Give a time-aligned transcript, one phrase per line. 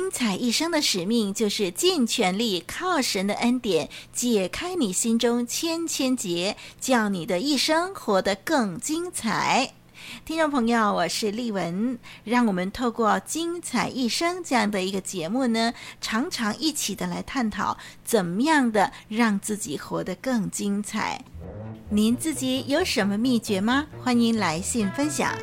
[0.00, 9.74] 精彩一生的使命就是尽全力靠神的恩典解开你心中千千结，叫你的一生活得更精彩。
[10.24, 21.22] 听众朋友，我是丽文，让我们透过《精彩一生》这样的一个节目呢，常常一起的来探讨怎么样的让自己活得更精彩。
[21.90, 23.86] 您自己有什么秘诀吗？
[24.02, 25.36] 欢迎来信分享。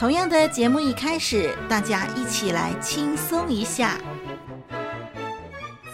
[0.00, 3.98] 同样的节目一开始，大家一起来轻松一下，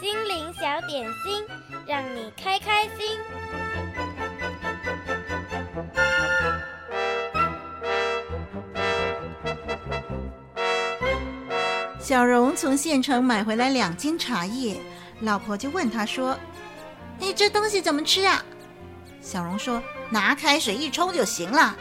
[0.01, 1.45] 心灵小点心，
[1.89, 3.19] 让你开开心。
[11.99, 14.77] 小荣从县城买回来两斤茶叶，
[15.23, 16.39] 老婆就问他说
[17.19, 18.41] ：“你，这东西怎么吃啊？”
[19.21, 21.77] 小荣说：“拿开水一冲就行了。”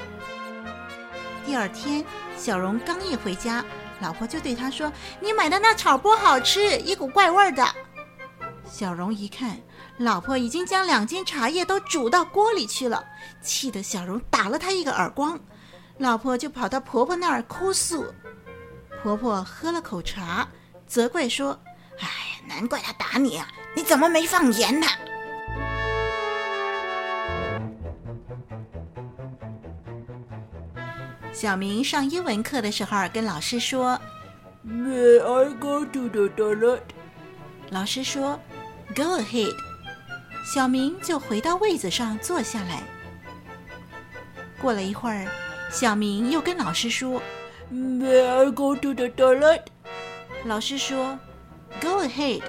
[1.45, 2.03] 第二天，
[2.35, 3.63] 小荣刚一回家，
[4.01, 7.63] 老婆就对他说：“你买的那炒钵好吃，一股怪味的。”
[8.65, 9.57] 小荣一看，
[9.97, 13.05] 老婆已经将两斤茶叶都煮到锅里去了，
[13.41, 15.39] 气得小荣打了他一个耳光。
[15.99, 18.05] 老婆就跑到婆婆那儿哭诉。
[19.03, 20.47] 婆婆喝了口茶，
[20.87, 21.58] 责怪说
[22.02, 22.08] ：“哎，
[22.47, 23.47] 难怪他打你啊！
[23.75, 24.87] 你怎么没放盐呢？”
[31.35, 33.99] 小明上英文课的时候，跟老师说
[34.65, 36.79] ：“May I go to the toilet？”
[37.71, 38.39] 老师说
[38.95, 39.53] ：“Go ahead。”
[40.55, 42.83] 小明就回到位子上坐下来。
[44.61, 45.27] 过了一会儿，
[45.69, 47.21] 小明又跟老师说
[47.69, 49.63] ：“May I go to the toilet？”
[50.45, 51.19] 老师说
[51.81, 52.43] ：“Go ahead。”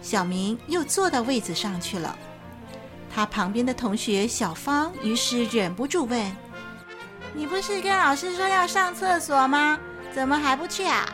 [0.00, 2.16] 小明又坐到位子上去了。
[3.12, 6.32] 他旁边的同学小芳于是忍不住问。
[7.34, 9.78] 你不是跟老师说要上厕所吗？
[10.12, 11.08] 怎么还不去啊？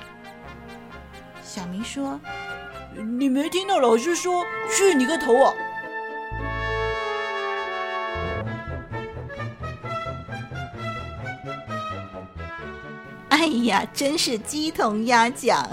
[1.42, 2.18] 小明说
[3.18, 4.44] ：“你没听到老师说
[4.74, 5.52] 去你个头啊！”
[13.28, 15.68] 哎呀，真是鸡同鸭讲。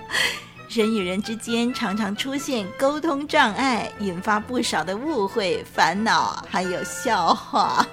[0.68, 7.86] 人与人之间常常出现沟通障碍，引发不少的误会、烦恼，还有笑话。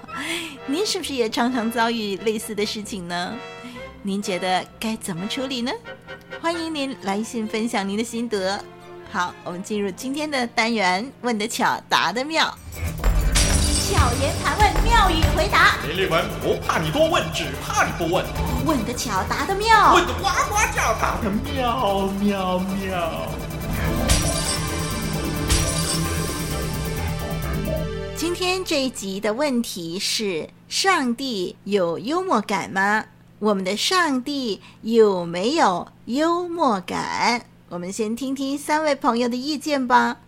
[0.67, 3.33] 您是不是也常常遭遇类似的事情呢？
[4.03, 5.72] 您觉得该怎么处理呢？
[6.41, 8.63] 欢迎您来信分享您的心得。
[9.11, 12.45] 好，我们进入今天的单元，问得巧，答得妙。
[13.91, 15.77] 巧言盘问，妙语回答。
[15.88, 18.25] 林立文不怕你多问，只怕你不问。
[18.66, 19.95] 问得巧，答得妙。
[19.95, 23.28] 问得呱呱叫，答得妙妙妙。
[28.22, 33.04] 今天这一集的问题是：上帝有幽默感吗？
[33.40, 37.44] 我们的上帝有没有幽默感？
[37.70, 40.20] 我们先听听三位朋友的意见吧。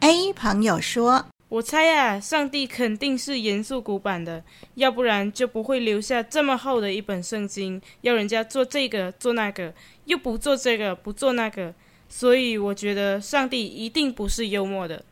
[0.00, 1.26] A 朋友说。
[1.50, 4.42] 我猜啊，上帝肯定是严肃古板的，
[4.76, 9.74] 要不然就不会留下这么厚的一本圣经，要人家做这个做那个，
[10.06, 11.74] 又不做这个不做那个，
[12.08, 15.04] 所以我觉得上帝一定不是幽默的。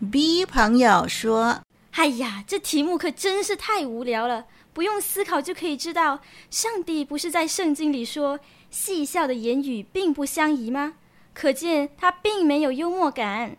[0.00, 8.38] B 朋友说：“哎呀，这题目可真是太无聊了，不用思考就可以知道，上帝不是在圣经里说
[8.70, 10.94] 戏笑的言语并不相宜吗？
[11.34, 13.56] 可见他并没有幽默感。”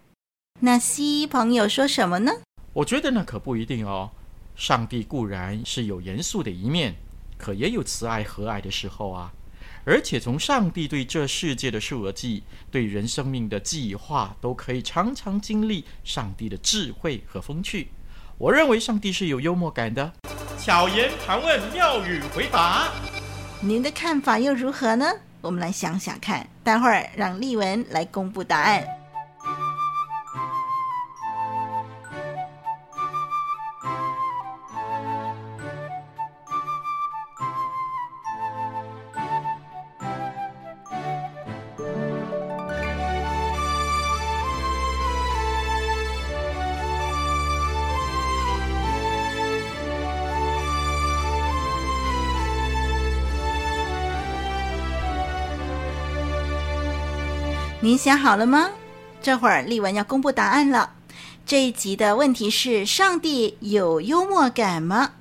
[0.61, 2.31] 那 C 朋友说什么呢？
[2.71, 4.11] 我觉得那可不一定哦。
[4.55, 6.95] 上帝固然是有严肃的一面，
[7.37, 9.33] 可也有慈爱和蔼的时候啊。
[9.85, 17.89] 而且从上帝对这世界的设计、对人生命的计划，都可以常常经历上帝的智慧和风趣。
[18.37, 20.11] 我认为上帝是有幽默感的。
[20.57, 22.89] 巧言盘问，妙语回答。
[23.61, 25.05] 您的看法又如何呢？
[25.41, 26.47] 我们来想想看。
[26.63, 28.98] 待会儿让丽文来公布答案。
[57.81, 58.69] 您想好了吗？
[59.21, 60.91] 这会儿丽文要公布答案了。
[61.45, 65.11] 这一集的问题是：上帝有幽默感吗？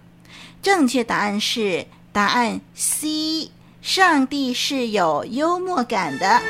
[0.60, 6.43] 正确答案是答案 C，上帝是有幽默感的。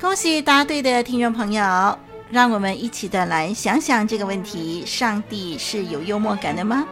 [0.00, 1.98] 恭喜答对的听众朋友，
[2.30, 6.86] 让我们一起的来想想这个问题：上帝是有幽默感的吗？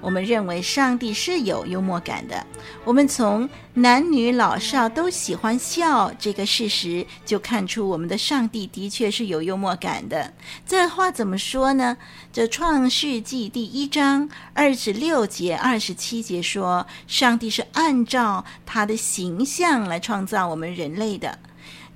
[0.00, 2.46] 我们认为上帝是有幽默感的。
[2.84, 10.32] 我们从男女老少都喜欢笑这个事实，就看出我们的上帝的确是有幽默感的。
[10.66, 11.96] 这话怎么说呢？
[12.32, 21.38] 这创世纪第一章二十六节、二十七节说，上帝是按照他的形象来创造我们人类的。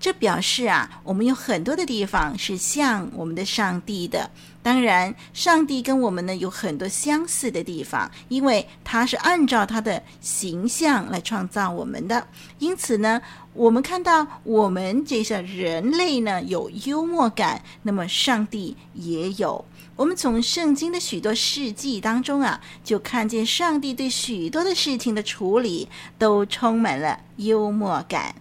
[0.00, 4.30] 这表示啊，我们有很多的地方是像我们的上帝的。
[4.62, 12.26] 当然，上帝跟我们呢有很多相似的地方，因为他是按照他的形象来创造我们的。
[12.58, 13.20] 因此呢，
[13.52, 19.62] 我们看到我们这些人类呢有幽默感，那么上帝也有。
[19.96, 25.88] 我们从圣经的许多事迹当中啊，就看见上帝对许多的事情的处理
[26.18, 28.34] 都充满了幽默感。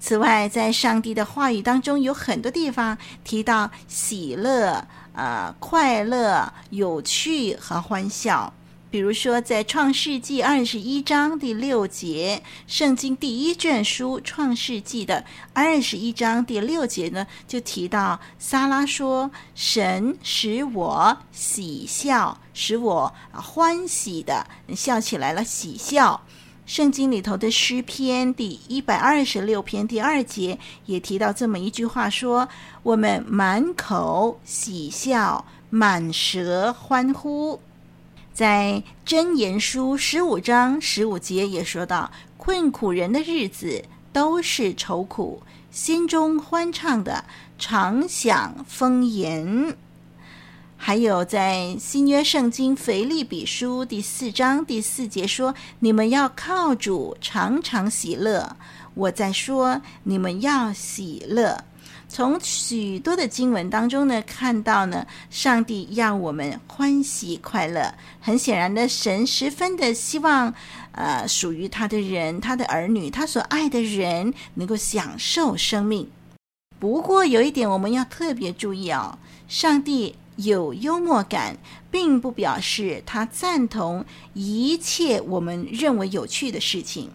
[0.00, 8.52] 此外，在上帝的话语当中，有很多地方提到喜乐、呃快乐、有趣和欢笑。
[8.90, 24.44] 比如说，在创世纪二十一章第六节，圣经第一卷书创世纪的二十一章第六节呢，就提到撒拉说：“神使我喜笑，使我欢喜的
[24.74, 26.22] 笑起来了，喜笑。”
[26.70, 30.56] 圣经里头的诗篇第一百二十六篇第二节
[30.86, 32.48] 也提到这么一句话说
[32.84, 37.60] ：“我们满口喜笑，满舌欢呼。”
[38.32, 42.08] 在箴言书十五章十五节也说到
[42.38, 45.42] ：“困苦人的日子都是愁苦，
[45.72, 47.24] 心中欢畅的
[47.58, 49.74] 常享丰盈。”
[50.82, 58.56] 还有在新约圣经腓利比书第四章第四节说：“你们要靠主常常喜乐。”
[58.94, 61.64] 我在说你们要喜乐。
[62.08, 67.94] 从许多的经文当中呢，看到呢，上帝要我们欢喜快乐。
[68.18, 70.54] 很显然的，神十分的希望，
[70.92, 76.10] 呃，属于他的人，他的儿女，他所爱的人，能够享受生命。
[76.78, 80.16] 不过有一点我们要特别注意哦，上帝。
[80.42, 81.56] 有幽默感，
[81.90, 84.04] 并不表示他赞同
[84.34, 87.10] 一切我们认为有趣的事情，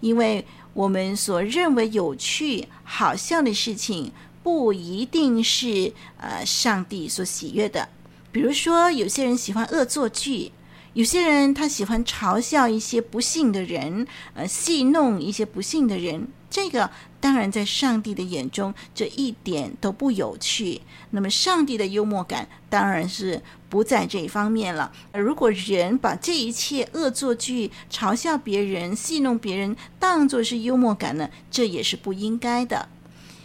[0.00, 4.12] 因为我们所认为有趣、好笑的事情，
[4.42, 7.88] 不一定是呃上帝所喜悦的。
[8.32, 10.50] 比如说，有些人喜欢恶作剧，
[10.94, 16.26] 有些人他喜欢嘲笑一些不幸的人，呃，戏弄一些不幸的人。
[16.54, 16.88] 这个
[17.20, 20.82] 当然，在上帝的眼中，这一点都不有趣。
[21.10, 24.92] 那么，上帝的幽默感当然是不在这一方面了。
[25.14, 32.88] 如果人把这一切恶作剧、嘲笑别人、戏弄别人当作是幽默感呢，这也是不应该的。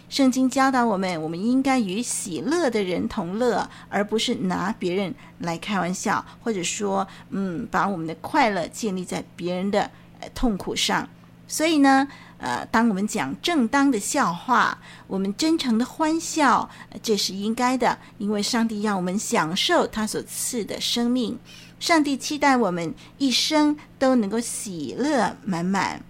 [0.08, 9.90] 圣经教导我们，我们应该与喜乐的人同乐，而不是拿别人来开玩笑，或者说，嗯，把我们的快乐建立在别人的
[10.32, 11.08] 痛苦上。
[11.48, 12.06] 所以呢，
[12.40, 16.68] 呃，当我们讲正当的笑话，我们真诚的欢笑，
[17.02, 21.38] 这是应该的，因为上帝让我们享受他所赐的生命。
[21.78, 26.02] 上帝期待我们一生都能够喜乐满满。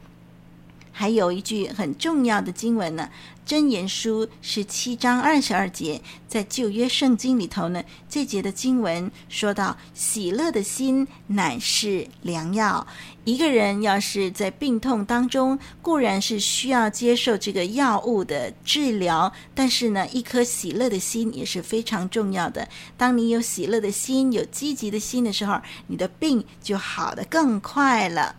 [1.01, 3.09] 还有一句很重要的经文呢。
[3.47, 12.87] 箴言书十七章二十二节，在旧约圣经里头呢，这节的经文说到：“喜乐的心乃是良药。”
[13.25, 22.69] 一个人要是在病痛当中，固然是需要接受这个药物的治疗，但是呢，一颗喜乐的心也是非常重要的。
[22.99, 28.37] 当你有喜乐的心，有积极的心的时候，你的病就好得更快了。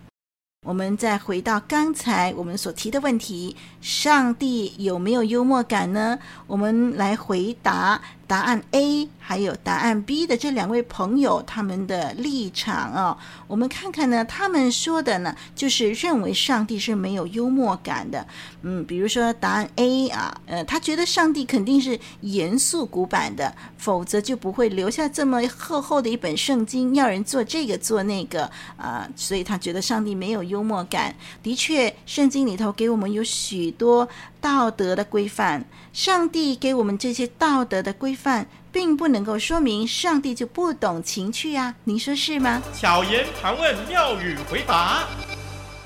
[0.63, 6.19] 我们再回到刚才我们所提的问题：上帝有没有幽默感呢？
[6.45, 7.99] 我们来回答。
[8.31, 18.25] 答案 A 还有答案 B 的这两位朋友，他们的立场哦，我们看看呢，他们说的呢，就是认为上帝是没有幽默感的。
[18.61, 31.13] 嗯，比如说答案 A 啊，呃，他觉得上帝肯定是严肃古板的，否则就不会留下这么厚厚的一本圣经，要人做这个做那个啊，所以他觉得上帝没有幽默感。
[31.43, 34.07] 的确，圣经里头给我们有许多
[34.39, 38.20] 道德的规范，上帝给我们这些道德的规范。
[38.21, 42.61] 范，并不能够说明上帝就不懂情趣啊，您说是吗？
[42.73, 45.03] 巧言盘问，妙语回答。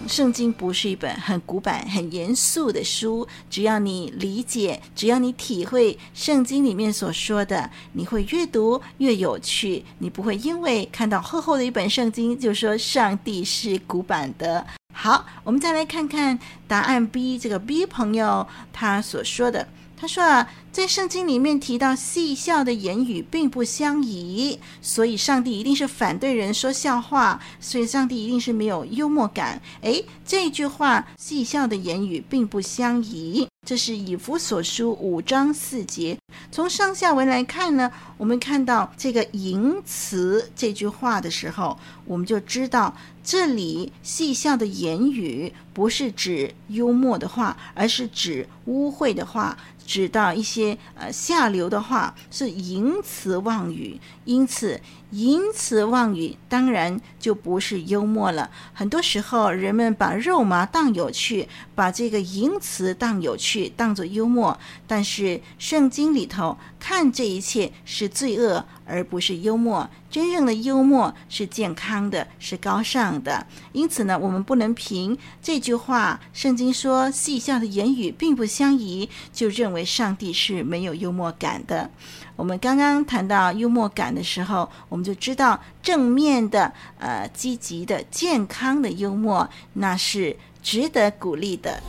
[0.07, 9.83] 圣经不是一本很古板、很严肃的书，只要你理解，只要你体会圣经里面所说的，你会越读越有趣。
[9.97, 14.67] 你不会因为看到厚厚的一本圣经，就说上帝是古板的。
[14.93, 16.37] 好，我们再来看看
[16.67, 19.67] 答案 B，这个 B 朋友他所说的。
[19.97, 29.61] 他说啊，在圣经里面提到戏笑的言语并不相宜，所以上帝一定是反对人说笑话，所以上帝一定是没有幽默感。
[29.81, 36.17] 诶，这句话“戏笑的言语并不相宜”，这是以弗所书五章四节。
[36.51, 49.57] 从上下文来看呢，我们看到这个淫词这句话的时候，我们就知道这里戏笑的言语不是指幽默的话，而是指污秽的话。
[49.85, 54.79] 指到一些呃下流的话，是淫词妄语，因此
[55.15, 58.51] 淫词妄语当然就不是幽默了。
[58.73, 64.59] 很多时候，人们把肉麻当有趣，把这个淫词当有趣，当作幽默。
[64.85, 69.89] 但是圣经里头看这一切是罪恶，而不是幽默。
[70.11, 73.47] 真正的幽默是健康的，是高尚的。
[73.71, 81.89] 因此呢，我们不能凭这句话，圣经说戏笑的言语并不相宜，就认为上帝是没有幽默感的。
[82.35, 91.81] 我们刚刚谈到幽默感的时候，我们就知道正面的、呃积极的、健康的幽默，那是值得鼓励的。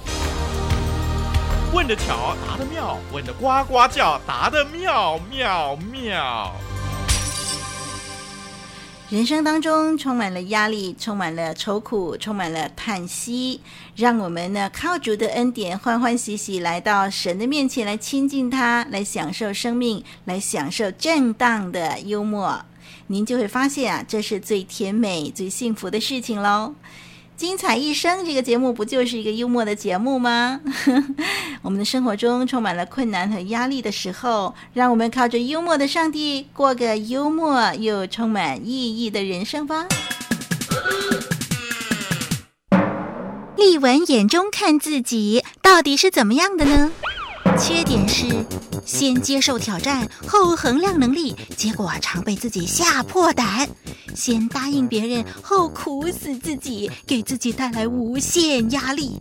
[1.74, 6.54] 问的巧，答的妙；问的呱呱叫，答得妙妙妙。
[9.08, 13.60] 人生当中充满了压力，充满了愁苦，充满了叹息。
[13.94, 22.60] 让我们呢靠主的恩典，欢欢喜喜来到神的面前，来亲近他，来享受生命，来享受正当的幽默。
[23.06, 26.74] 您就会发现啊，这是最甜美、最幸福的事情喽。
[27.36, 30.58] 精彩一生这个节目不就是一个幽默的节目吗？
[31.60, 39.86] 我们的生活中充满了困难和压力的时候，让我们靠着幽默的上帝过个幽默又充满意义的人生吧。
[43.56, 46.90] 立文眼中看自己到底是怎么样的呢？
[47.54, 48.44] 缺点是
[48.84, 53.66] 先接受挑战后衡量能力，结果常被自己吓破胆；
[54.14, 59.20] 先答应别人后苦死自己，给自己带来无限压力。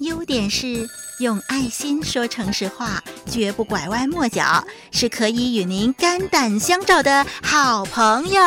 [0.00, 0.88] 优点是
[1.18, 8.40] 用爱心说诚实话，绝不拐弯抹角，是可以与您肝胆相照的好朋友。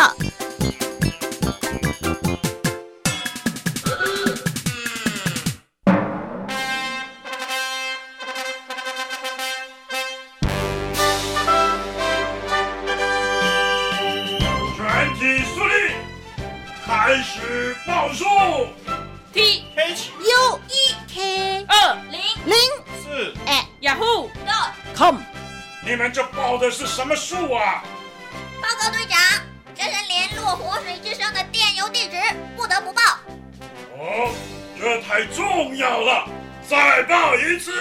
[34.92, 36.28] 这太重要了，
[36.68, 37.72] 再报一次。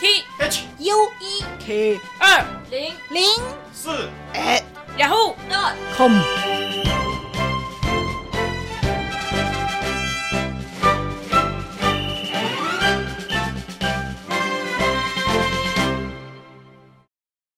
[0.00, 3.22] T H U E K 二零零
[3.74, 4.62] 四 at
[4.96, 6.87] Yahoo dot com。